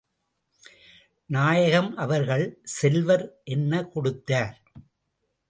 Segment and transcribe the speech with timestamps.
[1.29, 2.45] நாயகம் அவர்கள்,
[2.63, 3.25] செல்வர்
[3.43, 4.57] என்ன கொடுத்தார்?